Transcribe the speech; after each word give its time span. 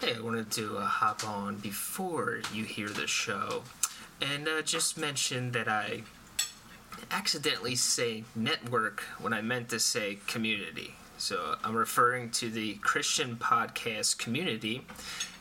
Hey, 0.00 0.14
I 0.14 0.20
wanted 0.20 0.50
to 0.52 0.76
uh, 0.76 0.84
hop 0.84 1.26
on 1.26 1.56
before 1.56 2.40
you 2.52 2.64
hear 2.64 2.88
the 2.90 3.06
show 3.06 3.62
and 4.20 4.46
uh, 4.46 4.60
just 4.60 4.98
mention 4.98 5.52
that 5.52 5.68
I 5.68 6.02
accidentally 7.10 7.76
say 7.76 8.24
network 8.34 9.00
when 9.20 9.32
I 9.32 9.40
meant 9.40 9.70
to 9.70 9.80
say 9.80 10.18
community. 10.26 10.94
So 11.16 11.56
I'm 11.64 11.74
referring 11.74 12.30
to 12.32 12.50
the 12.50 12.74
Christian 12.74 13.36
podcast 13.36 14.18
community, 14.18 14.84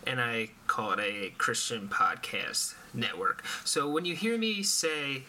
and 0.08 0.22
I 0.22 0.52
call 0.68 0.94
it 0.94 1.00
a 1.02 1.34
Christian 1.38 1.90
podcast 1.90 2.76
network. 2.94 3.44
So 3.66 3.90
when 3.90 4.06
you 4.06 4.16
hear 4.16 4.38
me 4.38 4.64
say 4.64 5.24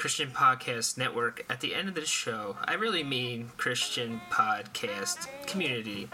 Christian 0.00 0.30
Podcast 0.30 0.96
Network 0.96 1.44
at 1.50 1.60
the 1.60 1.74
end 1.74 1.86
of 1.86 1.94
the 1.94 2.06
show, 2.06 2.56
I 2.64 2.72
really 2.72 3.04
mean 3.04 3.50
Christian 3.58 4.22
Podcast 4.30 5.26
Community. 5.46 6.08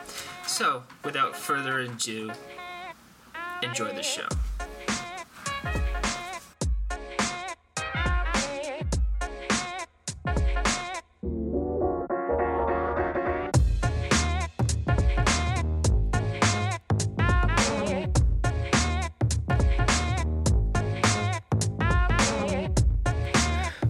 So 0.44 0.82
without 1.04 1.36
further 1.36 1.78
ado, 1.78 2.32
enjoy 3.62 3.92
the 3.92 4.02
show. 4.02 4.26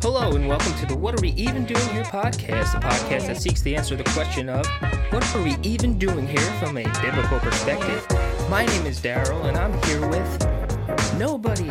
Hello, 0.02 0.30
and 0.36 0.48
welcome 0.48 0.72
to 0.74 0.86
the 0.86 0.96
What 0.96 1.18
Are 1.18 1.20
We 1.20 1.30
Even 1.30 1.64
Doing 1.64 1.88
Here 1.90 2.04
podcast, 2.04 2.74
a 2.76 2.80
podcast 2.80 3.26
that 3.26 3.38
seeks 3.38 3.60
to 3.62 3.74
answer 3.74 3.96
the 3.96 4.04
question 4.04 4.48
of 4.48 4.64
what 5.10 5.34
are 5.34 5.42
we 5.42 5.56
even 5.62 5.98
doing 5.98 6.26
here 6.26 6.38
from 6.60 6.78
a 6.78 6.84
biblical 7.02 7.40
perspective. 7.40 8.06
My 8.48 8.64
name 8.64 8.86
is 8.86 9.00
Daryl, 9.00 9.44
and 9.46 9.56
I'm 9.56 9.72
here 9.84 10.06
with 10.08 11.18
nobody. 11.18 11.70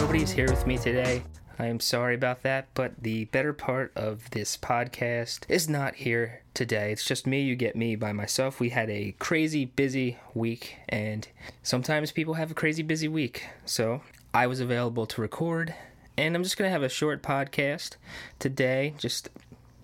Nobody's 0.00 0.30
here 0.30 0.48
with 0.48 0.66
me 0.66 0.78
today. 0.78 1.24
I 1.58 1.66
am 1.66 1.80
sorry 1.80 2.14
about 2.14 2.42
that, 2.42 2.68
but 2.74 3.02
the 3.02 3.24
better 3.26 3.52
part 3.52 3.92
of 3.96 4.30
this 4.30 4.56
podcast 4.56 5.40
is 5.48 5.68
not 5.68 5.96
here 5.96 6.42
today. 6.54 6.92
It's 6.92 7.04
just 7.04 7.26
me, 7.26 7.42
you 7.42 7.56
get 7.56 7.74
me 7.74 7.96
by 7.96 8.12
myself. 8.12 8.60
We 8.60 8.68
had 8.68 8.88
a 8.88 9.16
crazy 9.18 9.64
busy 9.64 10.16
week, 10.32 10.76
and 10.88 11.26
sometimes 11.62 12.12
people 12.12 12.34
have 12.34 12.52
a 12.52 12.54
crazy 12.54 12.82
busy 12.82 13.08
week. 13.08 13.46
So 13.64 14.02
I 14.32 14.46
was 14.46 14.60
available 14.60 15.06
to 15.06 15.20
record 15.20 15.74
and 16.16 16.34
I'm 16.36 16.42
just 16.42 16.56
going 16.56 16.68
to 16.68 16.72
have 16.72 16.82
a 16.82 16.88
short 16.88 17.22
podcast 17.22 17.96
today, 18.38 18.94
just 18.98 19.30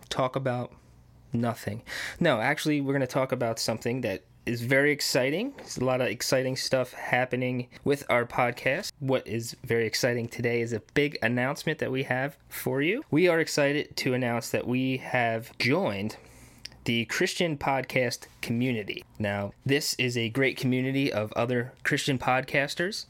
talk 0.09 0.37
about 0.37 0.73
nothing. 1.33 1.83
No, 2.21 2.41
actually, 2.41 2.81
we're 2.81 2.93
going 2.93 3.01
to 3.01 3.07
talk 3.07 3.33
about 3.33 3.59
something 3.59 4.03
that 4.03 4.23
is 4.49 4.63
very 4.63 4.91
exciting. 4.91 5.53
There's 5.59 5.77
a 5.77 5.85
lot 5.85 6.01
of 6.01 6.07
exciting 6.07 6.57
stuff 6.57 6.95
happening 6.95 7.69
with 7.85 8.03
our 8.09 8.25
podcast. 8.25 8.93
What 8.99 9.27
is 9.27 9.55
very 9.63 9.87
exciting 9.87 10.27
today 10.27 10.63
is 10.63 10.73
a 10.73 10.81
big 10.95 11.19
announcement 11.23 11.79
that 11.81 11.93
we 11.93 12.05
have 12.05 12.39
for 12.49 12.81
you. 12.81 13.05
We 13.11 13.29
are 13.29 13.41
excited 13.41 13.95
to 13.97 14.15
announce 14.15 14.49
that 14.51 14.67
we 14.67 14.97
have 14.97 15.57
joined 15.59 16.17
the 16.85 17.05
Christian 17.05 17.59
podcast 17.59 18.27
community. 18.41 19.05
Now, 19.19 19.53
this 19.67 19.95
is 19.99 20.17
a 20.17 20.31
great 20.31 20.57
community 20.57 21.13
of 21.13 21.31
other 21.35 21.75
Christian 21.85 22.19
podcasters 22.19 23.05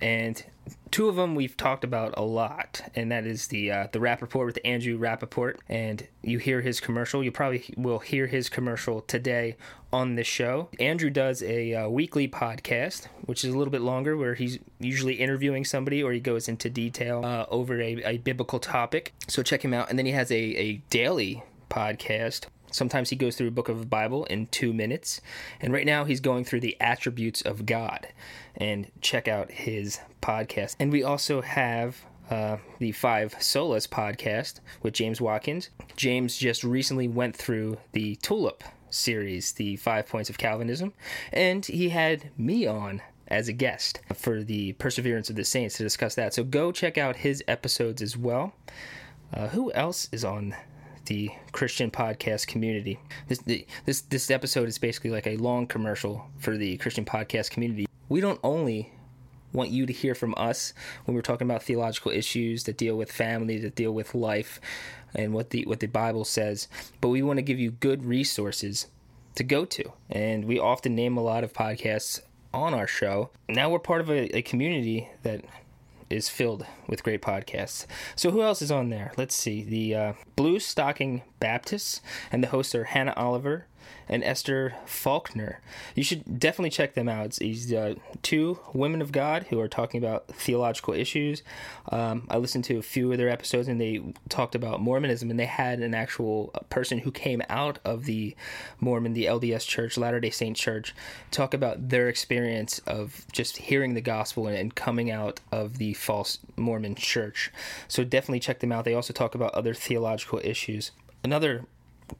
and 0.00 0.44
two 0.90 1.08
of 1.08 1.16
them 1.16 1.34
we've 1.34 1.56
talked 1.56 1.82
about 1.82 2.14
a 2.16 2.22
lot, 2.22 2.82
and 2.94 3.10
that 3.10 3.26
is 3.26 3.48
the 3.48 3.70
uh, 3.70 3.86
the 3.92 4.00
Rap 4.00 4.22
Report 4.22 4.46
with 4.46 4.58
Andrew 4.64 4.98
Rappaport, 4.98 5.56
and 5.68 6.06
you 6.22 6.38
hear 6.38 6.60
his 6.60 6.80
commercial. 6.80 7.24
You 7.24 7.32
probably 7.32 7.64
will 7.76 7.98
hear 7.98 8.26
his 8.26 8.48
commercial 8.48 9.00
today 9.00 9.56
on 9.92 10.14
this 10.14 10.26
show. 10.26 10.68
Andrew 10.78 11.10
does 11.10 11.42
a 11.42 11.74
uh, 11.74 11.88
weekly 11.88 12.28
podcast, 12.28 13.06
which 13.26 13.44
is 13.44 13.52
a 13.52 13.58
little 13.58 13.72
bit 13.72 13.80
longer, 13.80 14.16
where 14.16 14.34
he's 14.34 14.58
usually 14.78 15.14
interviewing 15.14 15.64
somebody 15.64 16.02
or 16.02 16.12
he 16.12 16.20
goes 16.20 16.48
into 16.48 16.70
detail 16.70 17.24
uh, 17.24 17.46
over 17.50 17.80
a, 17.80 18.02
a 18.04 18.18
biblical 18.18 18.58
topic. 18.58 19.12
So 19.28 19.42
check 19.42 19.64
him 19.64 19.74
out, 19.74 19.90
and 19.90 19.98
then 19.98 20.06
he 20.06 20.12
has 20.12 20.30
a, 20.30 20.34
a 20.34 20.72
daily 20.90 21.42
podcast 21.70 22.46
Sometimes 22.74 23.10
he 23.10 23.16
goes 23.16 23.36
through 23.36 23.46
a 23.46 23.52
book 23.52 23.68
of 23.68 23.78
the 23.78 23.86
Bible 23.86 24.24
in 24.24 24.48
two 24.48 24.72
minutes. 24.72 25.20
And 25.60 25.72
right 25.72 25.86
now 25.86 26.04
he's 26.04 26.18
going 26.18 26.44
through 26.44 26.58
the 26.58 26.76
attributes 26.80 27.40
of 27.40 27.66
God. 27.66 28.08
And 28.56 28.90
check 29.00 29.28
out 29.28 29.52
his 29.52 30.00
podcast. 30.20 30.74
And 30.80 30.90
we 30.90 31.04
also 31.04 31.40
have 31.40 32.04
uh, 32.28 32.56
the 32.80 32.90
Five 32.90 33.34
Solas 33.34 33.88
podcast 33.88 34.58
with 34.82 34.92
James 34.92 35.20
Watkins. 35.20 35.70
James 35.94 36.36
just 36.36 36.64
recently 36.64 37.06
went 37.06 37.36
through 37.36 37.78
the 37.92 38.16
Tulip 38.16 38.64
series, 38.90 39.52
the 39.52 39.76
Five 39.76 40.08
Points 40.08 40.28
of 40.28 40.36
Calvinism. 40.36 40.94
And 41.32 41.64
he 41.64 41.90
had 41.90 42.30
me 42.36 42.66
on 42.66 43.02
as 43.28 43.46
a 43.46 43.52
guest 43.52 44.00
for 44.12 44.42
the 44.42 44.72
Perseverance 44.72 45.30
of 45.30 45.36
the 45.36 45.44
Saints 45.44 45.76
to 45.76 45.84
discuss 45.84 46.16
that. 46.16 46.34
So 46.34 46.42
go 46.42 46.72
check 46.72 46.98
out 46.98 47.14
his 47.14 47.40
episodes 47.46 48.02
as 48.02 48.16
well. 48.16 48.52
Uh, 49.32 49.48
who 49.48 49.72
else 49.72 50.08
is 50.10 50.24
on 50.24 50.56
the 51.06 51.30
Christian 51.52 51.90
podcast 51.90 52.46
community. 52.46 52.98
This 53.28 53.66
this 53.84 54.00
this 54.02 54.30
episode 54.30 54.68
is 54.68 54.78
basically 54.78 55.10
like 55.10 55.26
a 55.26 55.36
long 55.36 55.66
commercial 55.66 56.26
for 56.38 56.56
the 56.56 56.76
Christian 56.78 57.04
podcast 57.04 57.50
community. 57.50 57.86
We 58.08 58.20
don't 58.20 58.40
only 58.42 58.92
want 59.52 59.70
you 59.70 59.86
to 59.86 59.92
hear 59.92 60.14
from 60.14 60.34
us 60.36 60.74
when 61.04 61.14
we're 61.14 61.22
talking 61.22 61.48
about 61.48 61.62
theological 61.62 62.10
issues 62.10 62.64
that 62.64 62.76
deal 62.76 62.96
with 62.96 63.10
family, 63.10 63.58
that 63.58 63.76
deal 63.76 63.92
with 63.92 64.14
life, 64.14 64.60
and 65.14 65.32
what 65.32 65.50
the 65.50 65.64
what 65.66 65.80
the 65.80 65.86
Bible 65.86 66.24
says, 66.24 66.68
but 67.00 67.08
we 67.08 67.22
want 67.22 67.38
to 67.38 67.42
give 67.42 67.58
you 67.58 67.70
good 67.70 68.04
resources 68.04 68.88
to 69.36 69.44
go 69.44 69.64
to. 69.64 69.92
And 70.10 70.44
we 70.44 70.58
often 70.58 70.94
name 70.94 71.16
a 71.16 71.22
lot 71.22 71.44
of 71.44 71.52
podcasts 71.52 72.20
on 72.52 72.74
our 72.74 72.86
show. 72.86 73.30
Now 73.48 73.70
we're 73.70 73.78
part 73.78 74.00
of 74.00 74.10
a, 74.10 74.36
a 74.36 74.42
community 74.42 75.08
that 75.22 75.44
is 76.10 76.28
filled 76.28 76.66
with 76.88 77.02
great 77.02 77.22
podcasts. 77.22 77.86
So 78.16 78.30
who 78.30 78.42
else 78.42 78.62
is 78.62 78.70
on 78.70 78.90
there? 78.90 79.12
Let's 79.16 79.34
see. 79.34 79.62
The 79.62 79.94
uh, 79.94 80.12
Blue 80.36 80.58
Stocking 80.58 81.22
Baptists 81.40 82.00
and 82.30 82.42
the 82.42 82.48
hosts 82.48 82.74
are 82.74 82.84
Hannah 82.84 83.14
Oliver, 83.16 83.66
and 84.08 84.22
Esther 84.22 84.74
Faulkner. 84.84 85.60
You 85.94 86.02
should 86.02 86.38
definitely 86.38 86.70
check 86.70 86.94
them 86.94 87.08
out. 87.08 87.38
It's 87.40 87.72
uh, 87.72 87.94
two 88.22 88.58
women 88.72 89.00
of 89.00 89.12
God 89.12 89.46
who 89.50 89.60
are 89.60 89.68
talking 89.68 90.02
about 90.02 90.28
theological 90.28 90.94
issues. 90.94 91.42
Um, 91.90 92.26
I 92.30 92.36
listened 92.38 92.64
to 92.64 92.78
a 92.78 92.82
few 92.82 93.10
of 93.12 93.18
their 93.18 93.28
episodes 93.28 93.68
and 93.68 93.80
they 93.80 94.02
talked 94.28 94.54
about 94.54 94.80
Mormonism, 94.80 95.30
and 95.30 95.38
they 95.38 95.46
had 95.46 95.80
an 95.80 95.94
actual 95.94 96.52
person 96.68 96.98
who 96.98 97.10
came 97.10 97.42
out 97.48 97.78
of 97.84 98.04
the 98.04 98.36
Mormon, 98.80 99.14
the 99.14 99.26
LDS 99.26 99.66
Church, 99.66 99.96
Latter 99.96 100.20
day 100.20 100.30
Saint 100.30 100.56
Church, 100.56 100.94
talk 101.30 101.54
about 101.54 101.88
their 101.88 102.08
experience 102.08 102.80
of 102.86 103.24
just 103.32 103.56
hearing 103.56 103.94
the 103.94 104.00
gospel 104.00 104.46
and, 104.46 104.56
and 104.56 104.74
coming 104.74 105.10
out 105.10 105.40
of 105.50 105.78
the 105.78 105.94
false 105.94 106.38
Mormon 106.56 106.94
church. 106.94 107.50
So 107.88 108.04
definitely 108.04 108.40
check 108.40 108.60
them 108.60 108.72
out. 108.72 108.84
They 108.84 108.94
also 108.94 109.12
talk 109.12 109.34
about 109.34 109.54
other 109.54 109.74
theological 109.74 110.40
issues. 110.42 110.90
Another 111.22 111.64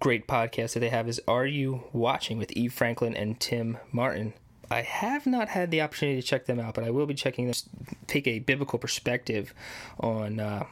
great 0.00 0.26
podcast 0.26 0.74
that 0.74 0.80
they 0.80 0.88
have 0.88 1.08
is 1.08 1.20
Are 1.28 1.46
You 1.46 1.84
Watching 1.92 2.38
with 2.38 2.52
Eve 2.52 2.72
Franklin 2.72 3.16
and 3.16 3.38
Tim 3.38 3.78
Martin. 3.92 4.34
I 4.70 4.82
have 4.82 5.26
not 5.26 5.48
had 5.48 5.70
the 5.70 5.82
opportunity 5.82 6.20
to 6.20 6.26
check 6.26 6.46
them 6.46 6.58
out, 6.58 6.74
but 6.74 6.84
I 6.84 6.90
will 6.90 7.06
be 7.06 7.14
checking 7.14 7.46
them. 7.46 7.54
Take 8.06 8.26
a 8.26 8.38
biblical 8.38 8.78
perspective 8.78 9.54
on 10.00 10.40
uh, 10.40 10.64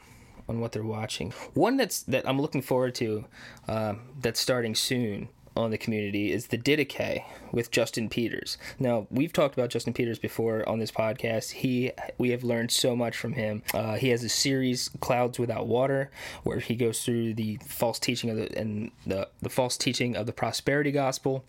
on 0.48 0.60
what 0.60 0.72
they're 0.72 0.82
watching. 0.82 1.32
One 1.54 1.76
that's 1.76 2.02
that 2.04 2.28
I'm 2.28 2.40
looking 2.40 2.62
forward 2.62 2.94
to 2.96 3.24
uh, 3.68 3.94
that's 4.20 4.40
starting 4.40 4.74
soon 4.74 5.28
on 5.56 5.70
the 5.70 5.78
community 5.78 6.32
is 6.32 6.48
the 6.48 6.58
Didache 6.58 7.24
with 7.50 7.70
Justin 7.70 8.08
Peters. 8.08 8.56
Now 8.78 9.06
we've 9.10 9.32
talked 9.32 9.54
about 9.54 9.70
Justin 9.70 9.92
Peters 9.92 10.18
before 10.18 10.66
on 10.68 10.78
this 10.78 10.90
podcast. 10.90 11.50
He 11.50 11.92
we 12.18 12.30
have 12.30 12.42
learned 12.42 12.70
so 12.70 12.96
much 12.96 13.16
from 13.16 13.34
him. 13.34 13.62
Uh, 13.74 13.96
he 13.96 14.08
has 14.10 14.24
a 14.24 14.28
series 14.28 14.90
Clouds 15.00 15.38
Without 15.38 15.66
Water 15.66 16.10
where 16.42 16.60
he 16.60 16.74
goes 16.74 17.04
through 17.04 17.34
the 17.34 17.58
false 17.66 17.98
teaching 17.98 18.30
of 18.30 18.36
the 18.36 18.58
and 18.58 18.90
the 19.06 19.28
the 19.40 19.50
false 19.50 19.76
teaching 19.76 20.16
of 20.16 20.26
the 20.26 20.32
prosperity 20.32 20.90
gospel, 20.92 21.44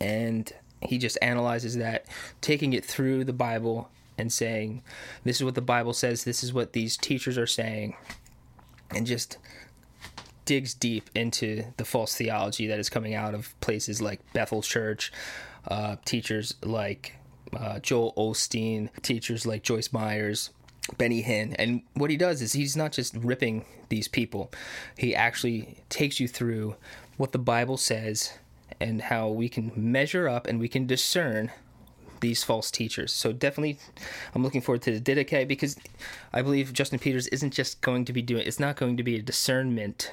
and 0.00 0.52
he 0.80 0.98
just 0.98 1.18
analyzes 1.22 1.76
that, 1.76 2.06
taking 2.40 2.72
it 2.72 2.84
through 2.84 3.24
the 3.24 3.32
Bible 3.32 3.90
and 4.16 4.32
saying, 4.32 4.82
"This 5.24 5.36
is 5.36 5.44
what 5.44 5.54
the 5.54 5.60
Bible 5.60 5.92
says. 5.92 6.24
This 6.24 6.42
is 6.42 6.52
what 6.52 6.72
these 6.72 6.96
teachers 6.96 7.36
are 7.36 7.46
saying," 7.46 7.96
and 8.90 9.06
just 9.06 9.38
digs 10.44 10.74
deep 10.74 11.10
into 11.14 11.64
the 11.76 11.84
false 11.84 12.14
theology 12.14 12.66
that 12.66 12.78
is 12.78 12.88
coming 12.88 13.14
out 13.14 13.34
of 13.34 13.58
places 13.60 14.00
like 14.02 14.20
Bethel 14.32 14.62
Church, 14.62 15.12
uh, 15.68 15.96
teachers 16.04 16.54
like 16.62 17.16
uh, 17.56 17.78
Joel 17.80 18.12
Osteen, 18.16 18.90
teachers 19.02 19.46
like 19.46 19.62
Joyce 19.62 19.92
Myers, 19.92 20.50
Benny 20.98 21.22
Hinn. 21.22 21.54
And 21.58 21.82
what 21.94 22.10
he 22.10 22.16
does 22.16 22.42
is 22.42 22.52
he's 22.52 22.76
not 22.76 22.92
just 22.92 23.14
ripping 23.16 23.64
these 23.88 24.08
people, 24.08 24.50
he 24.96 25.14
actually 25.14 25.78
takes 25.88 26.20
you 26.20 26.28
through 26.28 26.76
what 27.16 27.32
the 27.32 27.38
Bible 27.38 27.76
says 27.76 28.34
and 28.80 29.02
how 29.02 29.28
we 29.28 29.48
can 29.48 29.72
measure 29.76 30.28
up 30.28 30.46
and 30.46 30.58
we 30.58 30.68
can 30.68 30.86
discern 30.86 31.50
these 32.20 32.42
false 32.42 32.70
teachers. 32.70 33.12
So 33.12 33.32
definitely, 33.32 33.78
I'm 34.34 34.42
looking 34.42 34.62
forward 34.62 34.82
to 34.82 34.98
the 34.98 35.00
Didache 35.00 35.46
because 35.46 35.76
I 36.32 36.42
believe 36.42 36.72
Justin 36.72 36.98
Peters 36.98 37.26
isn't 37.28 37.52
just 37.52 37.80
going 37.82 38.04
to 38.06 38.12
be 38.12 38.22
doing. 38.22 38.46
It's 38.46 38.58
not 38.58 38.76
going 38.76 38.96
to 38.96 39.02
be 39.02 39.16
a 39.16 39.22
discernment 39.22 40.10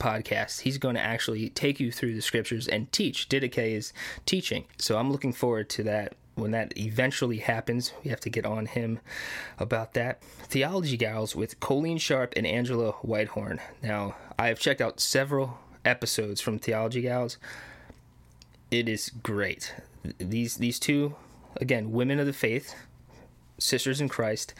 podcast. 0.00 0.60
He's 0.60 0.78
going 0.78 0.96
to 0.96 1.00
actually 1.00 1.50
take 1.50 1.78
you 1.78 1.92
through 1.92 2.14
the 2.14 2.22
scriptures 2.22 2.66
and 2.66 2.90
teach. 2.90 3.28
Didache 3.28 3.76
is 3.76 3.92
teaching. 4.26 4.64
So 4.78 4.98
I'm 4.98 5.12
looking 5.12 5.32
forward 5.32 5.68
to 5.70 5.84
that 5.84 6.14
when 6.34 6.50
that 6.52 6.76
eventually 6.76 7.38
happens, 7.38 7.92
we 8.02 8.10
have 8.10 8.20
to 8.20 8.30
get 8.30 8.46
on 8.46 8.66
him 8.66 8.98
about 9.58 9.94
that. 9.94 10.22
Theology 10.42 10.96
Gals 10.96 11.36
with 11.36 11.60
Colleen 11.60 11.98
Sharp 11.98 12.32
and 12.36 12.46
Angela 12.46 12.92
Whitehorn. 13.02 13.60
Now, 13.82 14.16
I 14.38 14.48
have 14.48 14.58
checked 14.58 14.80
out 14.80 15.00
several 15.00 15.58
episodes 15.84 16.40
from 16.40 16.58
Theology 16.58 17.02
Gals. 17.02 17.36
It 18.70 18.88
is 18.88 19.10
great. 19.22 19.74
These 20.18 20.56
these 20.56 20.78
two, 20.78 21.14
again, 21.56 21.92
women 21.92 22.18
of 22.18 22.26
the 22.26 22.32
faith, 22.32 22.74
sisters 23.58 24.00
in 24.00 24.08
Christ, 24.08 24.54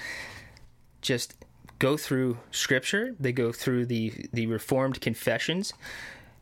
just 1.00 1.34
go 1.80 1.96
through 1.96 2.38
scripture. 2.52 3.16
They 3.18 3.32
go 3.32 3.50
through 3.50 3.86
the 3.86 4.28
the 4.32 4.46
Reformed 4.46 5.00
confessions, 5.00 5.74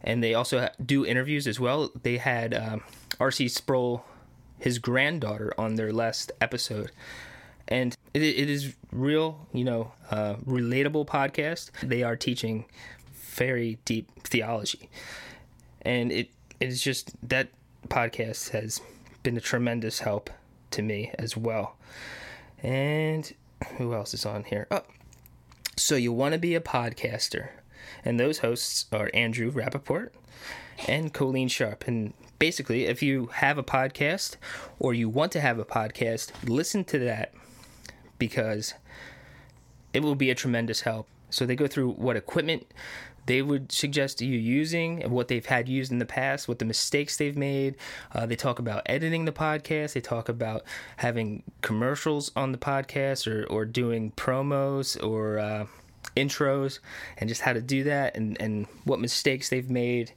and 0.03 0.23
they 0.23 0.35
also 0.35 0.69
do 0.85 1.07
interviews 1.07 1.47
as 1.47 1.59
well. 1.59 1.91
They 2.03 2.19
had 2.19 2.53
um, 2.53 2.83
R.C. 3.19 3.49
Sproul 3.49 4.05
his 4.59 4.79
granddaughter 4.79 5.53
on 5.57 5.77
their 5.77 5.93
last 5.93 6.33
episode. 6.41 6.91
And 7.67 7.97
it, 8.15 8.23
it 8.23 8.51
is 8.51 8.75
real, 8.93 9.47
you 9.53 9.65
know, 9.65 9.93
uh, 10.11 10.35
relatable 10.47 11.07
podcast. 11.07 11.71
They 11.83 12.03
are 12.03 12.17
teaching 12.17 12.65
very 13.13 13.79
deep 13.85 14.11
theology. 14.25 14.89
And 15.83 16.11
it 16.11 16.31
is 16.61 16.83
just 16.83 17.13
that 17.29 17.49
podcast 17.89 18.51
has 18.51 18.81
been 19.23 19.37
a 19.37 19.41
tremendous 19.41 20.01
help 20.01 20.31
to 20.73 20.83
me 20.83 21.13
as 21.19 21.37
well. 21.37 21.77
And 22.63 23.33
who 23.77 23.95
else 23.95 24.15
is 24.15 24.27
on 24.27 24.45
here? 24.45 24.67
Oh, 24.71 24.83
so 25.79 25.95
you 25.95 26.13
want 26.13 26.33
to 26.33 26.39
be 26.39 26.55
a 26.55 26.61
podcaster. 26.61 27.51
And 28.05 28.19
those 28.19 28.39
hosts 28.39 28.87
are 28.93 29.11
Andrew 29.15 29.51
Rappaport 29.51 30.11
and 30.87 31.13
Colleen 31.13 31.49
Sharp. 31.49 31.87
And 31.87 32.13
basically, 32.39 32.85
if 32.87 33.03
you 33.03 33.27
have 33.35 33.59
a 33.59 33.63
podcast 33.63 34.37
or 34.79 34.95
you 34.95 35.09
want 35.09 35.33
to 35.33 35.41
have 35.41 35.59
a 35.59 35.65
podcast, 35.65 36.33
listen 36.49 36.85
to 36.85 36.99
that 37.01 37.33
because 38.19 38.75
it 39.93 40.03
will 40.03 40.15
be 40.15 40.31
a 40.31 40.35
tremendous 40.35 40.83
help. 40.83 41.09
So 41.31 41.45
they 41.45 41.57
go 41.57 41.67
through 41.67 41.93
what 41.93 42.17
equipment 42.17 42.67
they 43.29 43.43
would 43.43 43.71
suggest 43.71 44.23
you 44.23 44.39
using, 44.39 45.03
what 45.11 45.29
they've 45.29 45.45
had 45.45 45.69
used 45.69 45.93
in 45.93 45.99
the 45.99 46.07
past, 46.07 46.49
what 46.49 46.59
the 46.59 46.65
mistakes 46.65 47.19
they've 47.19 47.37
made. 47.37 47.77
Uh, 48.11 48.25
they 48.25 48.37
talk 48.37 48.59
about 48.59 48.81
editing 48.87 49.27
the 49.27 49.33
podcast. 49.33 49.93
They 49.93 50.01
talk 50.01 50.31
about 50.31 50.63
having 50.97 51.43
commercials 51.61 52.33
on 52.35 52.53
the 52.53 52.59
podcast 52.59 53.31
or, 53.31 53.45
or 53.49 53.67
doing 53.67 54.13
promos 54.13 55.01
or 55.07 55.39
uh, 55.39 55.67
intros 56.17 56.79
and 57.19 57.29
just 57.29 57.43
how 57.43 57.53
to 57.53 57.61
do 57.61 57.85
that 57.85 58.17
and, 58.17 58.41
and 58.41 58.67
what 58.85 58.99
mistakes 58.99 59.51
they've 59.51 59.71
made 59.71 60.13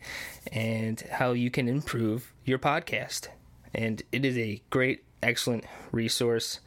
and 0.53 1.01
how 1.11 1.33
you 1.33 1.51
can 1.51 1.67
improve 1.67 2.31
your 2.45 2.59
podcast. 2.59 3.27
And 3.73 4.01
it 4.13 4.23
is 4.23 4.37
a 4.37 4.61
great, 4.69 5.03
excellent 5.21 5.65
resource 5.91 6.61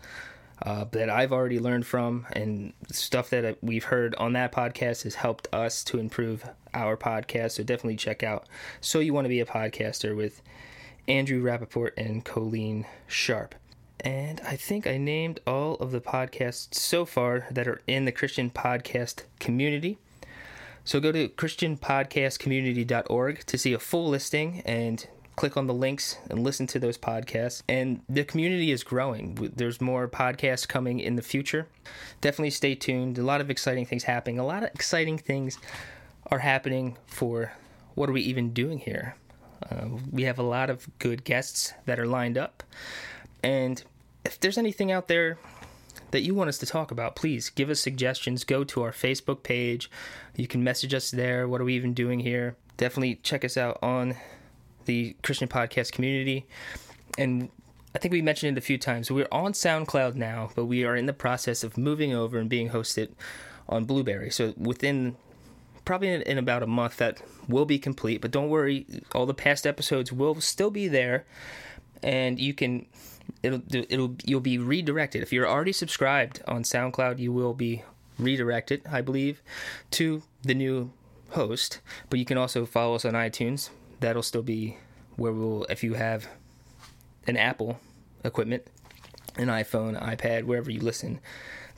uh, 0.62 0.84
that 0.92 1.10
I've 1.10 1.32
already 1.32 1.58
learned 1.58 1.86
from, 1.86 2.26
and 2.32 2.72
stuff 2.90 3.30
that 3.30 3.58
we've 3.62 3.84
heard 3.84 4.14
on 4.16 4.34
that 4.34 4.52
podcast 4.52 5.04
has 5.04 5.16
helped 5.16 5.48
us 5.52 5.82
to 5.84 5.98
improve 5.98 6.48
our 6.72 6.96
podcast. 6.96 7.52
So 7.52 7.62
definitely 7.62 7.96
check 7.96 8.22
out 8.22 8.46
So 8.80 9.00
You 9.00 9.14
Want 9.14 9.26
to 9.26 9.30
Be 9.30 9.40
a 9.40 9.46
Podcaster 9.46 10.16
with 10.16 10.42
Andrew 11.08 11.42
Rappaport 11.42 11.90
and 11.96 12.24
Colleen 12.24 12.86
Sharp. 13.06 13.54
And 14.00 14.40
I 14.42 14.56
think 14.56 14.86
I 14.86 14.98
named 14.98 15.40
all 15.46 15.74
of 15.76 15.90
the 15.90 16.00
podcasts 16.00 16.74
so 16.74 17.04
far 17.04 17.46
that 17.50 17.66
are 17.66 17.80
in 17.86 18.04
the 18.04 18.12
Christian 18.12 18.50
podcast 18.50 19.22
community. 19.38 19.98
So 20.84 21.00
go 21.00 21.10
to 21.12 21.28
christianpodcastcommunity.org 21.30 23.46
to 23.46 23.58
see 23.58 23.72
a 23.72 23.78
full 23.78 24.10
listing 24.10 24.60
and 24.66 25.06
click 25.36 25.56
on 25.56 25.66
the 25.66 25.74
links 25.74 26.18
and 26.30 26.42
listen 26.42 26.66
to 26.68 26.78
those 26.78 26.98
podcasts. 26.98 27.62
And 27.68 28.00
the 28.08 28.24
community 28.24 28.70
is 28.70 28.84
growing. 28.84 29.34
There's 29.54 29.80
more 29.80 30.08
podcasts 30.08 30.66
coming 30.66 31.00
in 31.00 31.16
the 31.16 31.22
future. 31.22 31.66
Definitely 32.20 32.50
stay 32.50 32.74
tuned. 32.74 33.18
A 33.18 33.22
lot 33.22 33.40
of 33.40 33.50
exciting 33.50 33.86
things 33.86 34.04
happening. 34.04 34.38
A 34.38 34.46
lot 34.46 34.62
of 34.62 34.70
exciting 34.74 35.18
things 35.18 35.58
are 36.30 36.38
happening 36.38 36.96
for 37.06 37.52
what 37.94 38.08
are 38.08 38.12
we 38.12 38.22
even 38.22 38.52
doing 38.52 38.78
here? 38.78 39.16
Uh, 39.70 39.86
we 40.10 40.24
have 40.24 40.38
a 40.38 40.42
lot 40.42 40.70
of 40.70 40.86
good 40.98 41.24
guests 41.24 41.72
that 41.86 41.98
are 41.98 42.06
lined 42.06 42.36
up. 42.36 42.62
And 43.42 43.82
if 44.24 44.40
there's 44.40 44.58
anything 44.58 44.90
out 44.90 45.08
there 45.08 45.38
that 46.10 46.22
you 46.22 46.34
want 46.34 46.48
us 46.48 46.58
to 46.58 46.66
talk 46.66 46.90
about, 46.90 47.16
please 47.16 47.50
give 47.50 47.70
us 47.70 47.80
suggestions. 47.80 48.44
Go 48.44 48.64
to 48.64 48.82
our 48.82 48.92
Facebook 48.92 49.42
page. 49.42 49.90
You 50.36 50.46
can 50.46 50.62
message 50.62 50.94
us 50.94 51.10
there. 51.10 51.48
What 51.48 51.60
are 51.60 51.64
we 51.64 51.74
even 51.74 51.94
doing 51.94 52.20
here? 52.20 52.56
Definitely 52.76 53.16
check 53.16 53.44
us 53.44 53.56
out 53.56 53.78
on 53.82 54.16
the 54.84 55.16
Christian 55.22 55.48
podcast 55.48 55.92
community. 55.92 56.46
And 57.18 57.50
I 57.94 57.98
think 57.98 58.12
we 58.12 58.22
mentioned 58.22 58.56
it 58.56 58.60
a 58.60 58.64
few 58.64 58.78
times. 58.78 59.10
We're 59.10 59.28
on 59.30 59.52
SoundCloud 59.52 60.14
now, 60.16 60.50
but 60.54 60.64
we 60.64 60.84
are 60.84 60.96
in 60.96 61.06
the 61.06 61.12
process 61.12 61.62
of 61.62 61.78
moving 61.78 62.12
over 62.12 62.38
and 62.38 62.48
being 62.48 62.70
hosted 62.70 63.10
on 63.68 63.84
Blubrry. 63.84 64.30
So 64.30 64.52
within 64.56 65.16
probably 65.84 66.08
in, 66.08 66.38
about 66.38 66.62
a 66.62 66.66
month 66.66 66.96
that 66.96 67.20
will 67.48 67.64
be 67.66 67.78
complete. 67.78 68.20
But 68.20 68.30
don't 68.30 68.48
worry, 68.48 68.86
all 69.14 69.26
the 69.26 69.34
past 69.34 69.66
episodes 69.66 70.12
will 70.12 70.40
still 70.40 70.70
be 70.70 70.88
there, 70.88 71.24
and 72.02 72.38
you 72.40 72.54
can 72.54 72.86
it'll 73.42 73.62
it'll 73.70 74.16
you'll 74.24 74.40
be 74.40 74.58
redirected. 74.58 75.22
If 75.22 75.32
you're 75.32 75.48
already 75.48 75.72
subscribed 75.72 76.42
on 76.46 76.62
SoundCloud, 76.62 77.18
you 77.18 77.32
will 77.32 77.54
be 77.54 77.82
redirected, 78.18 78.82
I 78.90 79.00
believe, 79.00 79.42
to 79.92 80.22
the 80.42 80.54
new 80.54 80.92
host. 81.30 81.80
But 82.10 82.18
you 82.18 82.24
can 82.24 82.38
also 82.38 82.64
follow 82.66 82.94
us 82.94 83.04
on 83.04 83.12
iTunes. 83.12 83.70
That'll 84.04 84.22
still 84.22 84.42
be 84.42 84.76
where 85.16 85.32
we'll 85.32 85.64
if 85.70 85.82
you 85.82 85.94
have 85.94 86.28
an 87.26 87.38
Apple 87.38 87.80
equipment, 88.22 88.66
an 89.36 89.48
iPhone, 89.48 89.98
iPad, 89.98 90.44
wherever 90.44 90.70
you 90.70 90.80
listen. 90.80 91.20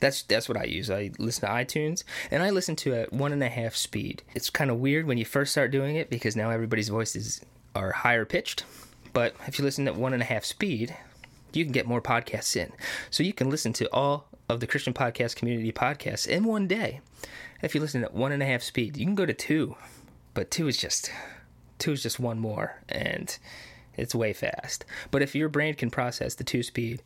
That's 0.01 0.23
that's 0.23 0.49
what 0.49 0.57
I 0.57 0.65
use. 0.65 0.91
I 0.91 1.11
listen 1.17 1.47
to 1.47 1.53
iTunes 1.53 2.03
and 2.29 2.43
I 2.43 2.49
listen 2.49 2.75
to 2.77 2.93
at 2.95 3.13
one 3.13 3.31
and 3.31 3.41
a 3.41 3.47
half 3.47 3.77
speed. 3.77 4.23
It's 4.35 4.49
kind 4.49 4.69
of 4.69 4.75
weird 4.75 5.07
when 5.07 5.17
you 5.17 5.23
first 5.23 5.53
start 5.53 5.71
doing 5.71 5.95
it 5.95 6.09
because 6.09 6.35
now 6.35 6.49
everybody's 6.49 6.89
voices 6.89 7.39
are 7.73 7.93
higher 7.93 8.25
pitched. 8.25 8.65
But 9.13 9.33
if 9.47 9.57
you 9.57 9.63
listen 9.63 9.87
at 9.87 9.95
one 9.95 10.11
and 10.11 10.21
a 10.21 10.25
half 10.25 10.43
speed, 10.43 10.97
you 11.53 11.63
can 11.63 11.71
get 11.71 11.87
more 11.87 12.01
podcasts 12.01 12.57
in. 12.57 12.73
So 13.09 13.23
you 13.23 13.31
can 13.31 13.49
listen 13.49 13.71
to 13.71 13.89
all 13.93 14.27
of 14.49 14.59
the 14.59 14.67
Christian 14.67 14.93
Podcast 14.93 15.37
Community 15.37 15.71
podcasts 15.71 16.27
in 16.27 16.43
one 16.43 16.67
day. 16.67 16.99
If 17.61 17.73
you 17.73 17.79
listen 17.79 18.03
at 18.03 18.13
one 18.13 18.33
and 18.33 18.43
a 18.43 18.45
half 18.45 18.63
speed, 18.63 18.97
you 18.97 19.05
can 19.05 19.15
go 19.15 19.25
to 19.25 19.33
two, 19.33 19.77
but 20.33 20.51
two 20.51 20.67
is 20.67 20.75
just 20.75 21.09
two 21.79 21.91
is 21.91 22.03
just 22.03 22.19
one 22.19 22.39
more, 22.39 22.81
and 22.89 23.37
it's 23.95 24.15
way 24.15 24.33
fast. 24.33 24.85
But 25.11 25.21
if 25.21 25.35
your 25.35 25.49
brain 25.49 25.73
can 25.73 25.89
process 25.89 26.35
the 26.35 26.43
two 26.43 26.63
speed, 26.63 27.01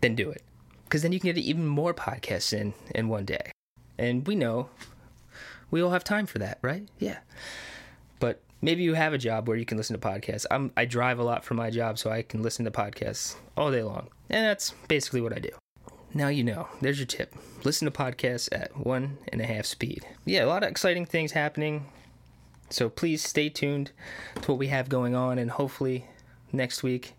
then 0.00 0.14
do 0.14 0.30
it, 0.30 0.42
because 0.84 1.02
then 1.02 1.12
you 1.12 1.20
can 1.20 1.32
get 1.32 1.38
even 1.38 1.66
more 1.66 1.94
podcasts 1.94 2.52
in 2.52 2.74
in 2.94 3.08
one 3.08 3.24
day. 3.24 3.52
And 3.98 4.26
we 4.26 4.34
know 4.34 4.70
we 5.70 5.82
all 5.82 5.90
have 5.90 6.04
time 6.04 6.26
for 6.26 6.38
that, 6.38 6.58
right? 6.62 6.88
Yeah. 6.98 7.18
But 8.18 8.40
maybe 8.60 8.82
you 8.82 8.94
have 8.94 9.12
a 9.12 9.18
job 9.18 9.48
where 9.48 9.56
you 9.56 9.66
can 9.66 9.76
listen 9.76 9.98
to 9.98 10.06
podcasts. 10.08 10.46
I'm, 10.50 10.72
I 10.76 10.84
drive 10.84 11.18
a 11.18 11.24
lot 11.24 11.44
for 11.44 11.54
my 11.54 11.70
job, 11.70 11.98
so 11.98 12.10
I 12.10 12.22
can 12.22 12.42
listen 12.42 12.64
to 12.64 12.70
podcasts 12.70 13.36
all 13.56 13.70
day 13.70 13.82
long. 13.82 14.08
And 14.28 14.44
that's 14.46 14.72
basically 14.88 15.20
what 15.20 15.32
I 15.32 15.38
do. 15.38 15.50
Now 16.12 16.28
you 16.28 16.42
know. 16.42 16.68
There's 16.80 16.98
your 16.98 17.06
tip. 17.06 17.34
Listen 17.62 17.90
to 17.90 17.96
podcasts 17.96 18.48
at 18.52 18.76
one 18.76 19.18
and 19.28 19.40
a 19.40 19.46
half 19.46 19.64
speed. 19.64 20.06
Yeah, 20.24 20.44
a 20.44 20.46
lot 20.46 20.62
of 20.62 20.70
exciting 20.70 21.06
things 21.06 21.32
happening. 21.32 21.86
So 22.70 22.88
please 22.88 23.22
stay 23.22 23.48
tuned 23.48 23.90
to 24.42 24.52
what 24.52 24.58
we 24.58 24.68
have 24.68 24.88
going 24.88 25.14
on, 25.14 25.38
and 25.38 25.50
hopefully 25.50 26.06
next 26.52 26.82
week, 26.82 27.14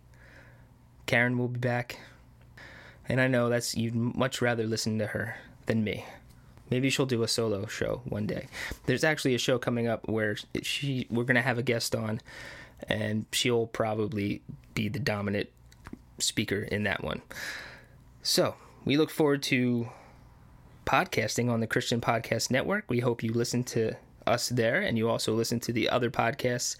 Karen 1.06 1.38
will 1.38 1.50
be 1.50 1.60
back. 1.60 2.00
And 3.08 3.20
I 3.20 3.28
know 3.28 3.50
that's 3.50 3.76
you'd 3.76 3.96
much 3.96 4.42
rather 4.42 4.66
listen 4.66 4.98
to 5.00 5.08
her 5.08 5.36
than 5.66 5.84
me. 5.84 6.06
Maybe 6.70 6.90
she'll 6.90 7.06
do 7.06 7.22
a 7.24 7.28
solo 7.28 7.66
show 7.66 8.02
one 8.06 8.26
day. 8.26 8.48
There's 8.86 9.04
actually 9.04 9.36
a 9.36 9.40
show 9.40 9.60
coming 9.60 9.88
up 9.88 10.08
where 10.08 10.38
she 10.62 11.06
we're 11.10 11.26
gonna 11.26 11.42
have 11.42 11.58
a 11.58 11.64
guest 11.64 11.96
on, 11.96 12.22
and 12.88 13.26
she'll 13.34 13.68
probably 13.68 14.42
be 14.74 14.88
the 14.88 15.00
dominant 15.00 15.50
speaker 16.18 16.62
in 16.62 16.84
that 16.84 17.04
one. 17.04 17.22
So 18.24 18.56
we 18.86 18.96
look 18.96 19.10
forward 19.10 19.44
to 19.44 19.90
podcasting 20.86 21.52
on 21.52 21.60
the 21.60 21.68
Christian 21.68 22.00
Podcast 22.00 22.52
Network. 22.52 22.86
We 22.88 23.00
hope 23.00 23.22
you 23.22 23.34
listen 23.34 23.66
to 23.66 23.98
us 24.32 24.50
there, 24.50 24.82
and 24.82 24.98
you 24.98 25.10
also 25.10 25.34
listen 25.34 25.60
to 25.62 25.74
the 25.74 25.90
other 25.90 26.10
podcasts 26.10 26.78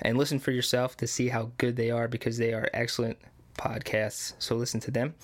and 0.00 0.18
listen 0.18 0.38
for 0.38 0.50
yourself 0.50 0.96
to 0.96 1.06
see 1.06 1.28
how 1.28 1.52
good 1.58 1.76
they 1.76 1.90
are 1.90 2.08
because 2.08 2.38
they 2.38 2.52
are 2.52 2.68
excellent 2.72 3.18
podcasts. 3.56 4.32
So 4.38 4.56
listen 4.56 4.80
to 4.80 4.90
them. 4.90 5.14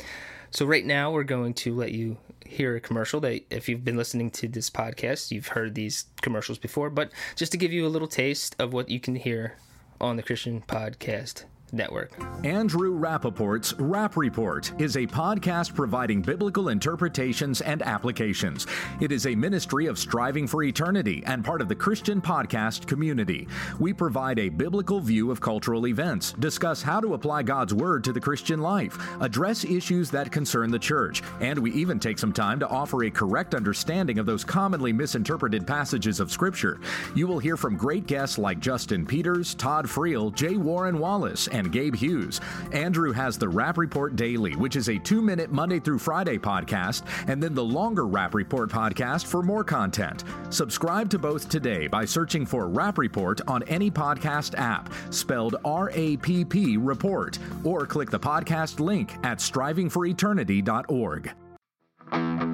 So 0.51 0.67
right 0.67 0.85
now 0.85 1.11
we're 1.11 1.25
going 1.25 1.55
to 1.55 1.75
let 1.75 1.93
you 1.93 2.17
hear 2.45 2.77
a 2.77 2.81
commercial 2.81 3.21
that 3.21 3.43
if 3.51 3.69
you've 3.69 3.85
been 3.85 3.97
listening 3.97 4.31
to 4.33 4.49
this 4.49 4.69
podcast, 4.71 5.31
you've 5.31 5.49
heard 5.49 5.75
these 5.75 6.07
commercials 6.23 6.59
before, 6.59 6.91
but 6.91 7.13
just 7.37 7.53
to 7.53 7.59
give 7.59 7.73
you 7.73 7.87
a 7.87 7.89
little 7.89 8.09
taste 8.09 8.57
of 8.59 8.73
what 8.73 8.89
you 8.89 9.01
can 9.01 9.15
hear 9.15 9.57
on 10.01 10.17
the 10.17 10.23
Christian 10.23 10.63
Podcast 10.63 11.45
Network. 11.73 12.13
Andrew 12.45 12.93
Rappaport's 12.93 13.75
Rap 13.79 14.17
Report 14.17 14.73
is 14.81 14.97
a 14.97 15.07
podcast 15.07 15.75
providing 15.75 16.23
biblical 16.23 16.69
interpretations 16.69 17.61
and 17.61 17.83
applications. 17.83 18.67
It 19.01 19.13
is 19.13 19.27
a 19.27 19.35
ministry 19.35 19.87
of 19.87 19.99
striving 19.99 20.47
for 20.47 20.63
eternity 20.63 21.23
and 21.27 21.45
part 21.45 21.61
of 21.61 21.69
the 21.69 21.75
Christian 21.75 22.21
podcast 22.21 22.87
community. 22.87 23.47
We 23.79 23.93
provide 23.93 24.39
a 24.39 24.49
biblical 24.49 25.01
view 25.01 25.31
of 25.31 25.41
cultural 25.41 25.87
events, 25.87 26.33
discuss 26.33 26.83
how 26.83 27.01
to 27.01 27.15
apply 27.15 27.45
God's 27.45 27.73
Word 27.73 28.05
to 28.05 28.13
the 28.13 28.21
Christian 28.21 28.61
life, 28.61 28.99
address 29.21 29.65
issues 29.65 30.11
that 30.11 30.33
concern 30.33 30.71
the 30.71 30.79
church, 30.79 31.23
and 31.41 31.59
we 31.59 31.73
even 31.73 32.01
take 32.01 32.19
some 32.19 32.33
time 32.33 32.59
to 32.61 32.69
offer 32.69 33.05
a 33.05 33.11
correct 33.11 33.55
understanding 33.55 34.19
of 34.19 34.27
those 34.27 34.45
commonly 34.45 34.93
misinterpreted 34.93 35.67
passages 35.67 36.21
of 36.21 36.33
Scripture. 36.33 36.81
You 37.15 37.27
will 37.27 37.39
hear 37.39 37.57
from 37.57 37.77
great 37.77 38.07
guests 38.07 38.39
like 38.39 38.61
Justin 38.61 39.07
Peters, 39.07 39.55
Todd 39.55 39.87
Friel, 39.87 40.35
J. 40.35 40.57
Warner 40.57 40.99
Wallace, 40.99 41.49
and 41.61 41.71
Gabe 41.71 41.95
Hughes. 41.95 42.41
Andrew 42.73 43.13
has 43.13 43.39
the 43.39 43.49
Rap 43.49 43.79
Report 43.79 44.17
Daily, 44.17 44.57
which 44.57 44.75
is 44.75 44.89
a 44.89 44.99
two 44.99 45.23
minute 45.23 45.53
Monday 45.53 45.79
through 45.79 45.99
Friday 45.99 46.39
podcast, 46.39 47.05
and 47.29 47.41
then 47.41 47.55
the 47.55 47.65
longer 47.65 48.07
Rap 48.07 48.35
Report 48.35 48.69
podcast 48.69 49.27
for 49.27 49.43
more 49.43 49.63
content. 49.63 50.25
Subscribe 50.51 51.09
to 51.11 51.19
both 51.19 51.49
today 51.49 51.87
by 51.87 52.05
searching 52.05 52.45
for 52.45 52.67
Rap 52.67 52.99
Report 52.99 53.41
on 53.47 53.63
any 53.65 53.91
podcast 53.91 54.59
app, 54.59 54.93
spelled 55.11 55.57
R 55.65 55.91
A 55.95 56.17
P 56.17 56.45
P 56.45 56.77
Report, 56.77 57.39
or 57.63 57.87
click 57.87 58.11
the 58.11 58.19
podcast 58.19 58.81
link 58.81 59.15
at 59.23 59.39
strivingforeternity.org. 59.39 61.31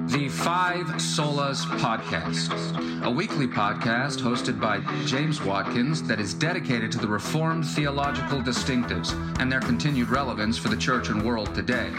The 0.07 0.29
Five 0.29 0.85
Solas 0.95 1.65
Podcast, 1.79 3.03
a 3.03 3.11
weekly 3.11 3.45
podcast 3.45 4.21
hosted 4.21 4.57
by 4.57 4.79
James 5.05 5.41
Watkins 5.41 6.01
that 6.03 6.21
is 6.21 6.33
dedicated 6.33 6.93
to 6.93 6.97
the 6.97 7.07
Reformed 7.07 7.65
theological 7.65 8.39
distinctives 8.39 9.11
and 9.41 9.51
their 9.51 9.59
continued 9.59 10.07
relevance 10.07 10.57
for 10.57 10.69
the 10.69 10.77
church 10.77 11.09
and 11.09 11.21
world 11.23 11.53
today. 11.53 11.89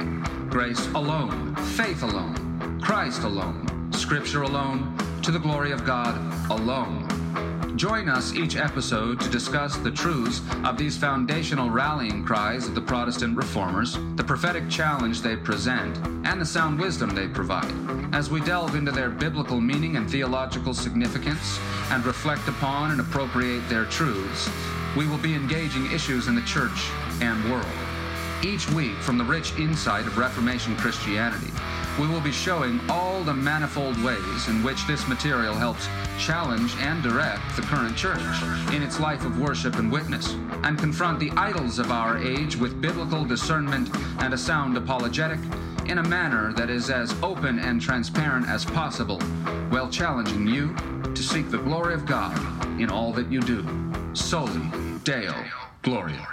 Grace 0.49 0.87
alone, 0.89 1.55
faith 1.77 2.03
alone, 2.03 2.81
Christ 2.83 3.25
alone, 3.25 3.93
Scripture 3.93 4.43
alone, 4.43 4.97
to 5.23 5.31
the 5.31 5.39
glory 5.39 5.73
of 5.73 5.85
God 5.85 6.17
alone. 6.51 7.08
Join 7.79 8.09
us 8.09 8.35
each 8.35 8.57
episode 8.57 9.21
to 9.21 9.31
discuss 9.31 9.77
the 9.77 9.93
truths 9.93 10.41
of 10.65 10.77
these 10.77 10.97
foundational 10.97 11.71
rallying 11.71 12.25
cries 12.25 12.67
of 12.67 12.75
the 12.75 12.81
Protestant 12.81 13.37
reformers, 13.37 13.97
the 14.17 14.25
prophetic 14.25 14.69
challenge 14.69 15.23
they 15.23 15.37
present, 15.37 15.97
and 16.27 16.41
the 16.41 16.45
sound 16.45 16.81
wisdom 16.81 17.15
they 17.15 17.29
provide, 17.29 17.73
as 18.13 18.31
we 18.31 18.41
delve 18.41 18.75
into 18.75 18.91
their 18.91 19.11
biblical 19.11 19.61
meaning 19.61 19.95
and 19.95 20.11
theological 20.11 20.75
significance 20.75 21.61
and 21.93 22.05
reflect 22.05 22.49
upon 22.49 22.91
and 22.91 23.01
appropriate 23.01 23.63
their 23.69 23.85
truths. 23.85 24.51
We 24.97 25.07
will 25.07 25.19
be 25.19 25.35
engaging 25.35 25.93
issues 25.93 26.27
in 26.27 26.35
the 26.35 26.43
church 26.43 26.91
and 27.21 27.49
world. 27.49 27.65
Each 28.43 28.69
week, 28.71 28.97
from 28.97 29.19
the 29.19 29.25
rich 29.25 29.57
insight 29.57 30.05
of 30.05 30.19
Reformation 30.19 30.75
Christianity, 30.77 31.53
we 31.99 32.07
will 32.07 32.21
be 32.21 32.33
showing 32.33 32.81
all 32.89 33.23
the 33.25 33.35
manifold 33.35 34.01
ways 34.05 34.49
in 34.49 34.63
which 34.63 34.87
this 34.87 35.09
material 35.09 35.55
helps 35.55 35.89
challenge 36.19 36.73
and 36.79 37.03
direct 37.03 37.41
the 37.57 37.63
current 37.63 37.97
church 37.97 38.21
in 38.73 38.83
its 38.83 39.01
life 39.01 39.25
of 39.25 39.41
worship 39.41 39.77
and 39.77 39.91
witness, 39.91 40.35
and 40.63 40.79
confront 40.79 41.19
the 41.19 41.31
idols 41.33 41.79
of 41.79 41.91
our 41.91 42.19
age 42.19 42.57
with 42.57 42.81
biblical 42.81 43.25
discernment 43.25 43.89
and 44.21 44.33
a 44.33 44.39
sound 44.39 44.77
apologetic 44.77 45.41
in 45.87 45.99
a 45.99 46.03
manner 46.09 46.53
that 46.53 46.71
is 46.71 46.91
as 46.91 47.15
open 47.23 47.59
and 47.59 47.81
transparent 47.81 48.47
as 48.47 48.65
possible, 48.65 49.19
while 49.71 49.89
challenging 49.89 50.47
you 50.47 50.75
to 51.15 51.23
seek 51.23 51.51
the 51.51 51.59
glory 51.59 51.95
of 51.95 52.07
God 52.07 52.37
in 52.81 52.91
all 52.91 53.13
that 53.13 53.31
you 53.33 53.41
do. 53.41 53.67
Soli 54.13 54.61
Deo 55.05 55.35
Gloria. 55.83 56.27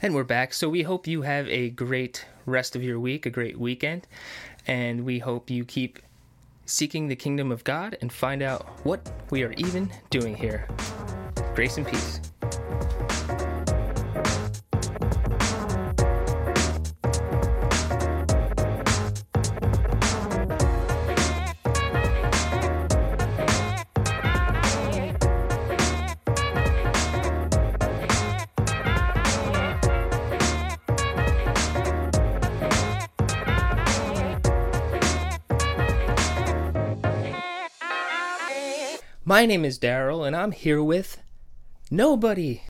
And 0.00 0.14
we're 0.14 0.24
back. 0.24 0.54
So 0.54 0.68
we 0.68 0.82
hope 0.82 1.06
you 1.06 1.22
have 1.22 1.48
a 1.48 1.70
great 1.70 2.24
rest 2.46 2.76
of 2.76 2.82
your 2.82 2.98
week, 2.98 3.26
a 3.26 3.30
great 3.30 3.58
weekend, 3.58 4.06
and 4.66 5.04
we 5.04 5.18
hope 5.18 5.50
you 5.50 5.64
keep 5.64 5.98
seeking 6.66 7.08
the 7.08 7.16
kingdom 7.16 7.52
of 7.52 7.64
God 7.64 7.96
and 8.00 8.12
find 8.12 8.42
out 8.42 8.66
what 8.84 9.12
we 9.30 9.42
are 9.42 9.52
even 9.52 9.92
doing 10.10 10.34
here. 10.34 10.68
Grace 11.54 11.76
and 11.76 11.86
peace. 11.86 12.31
My 39.32 39.46
name 39.46 39.64
is 39.64 39.78
Daryl, 39.78 40.26
and 40.26 40.36
I'm 40.36 40.52
here 40.52 40.82
with 40.82 41.22
nobody. 41.90 42.64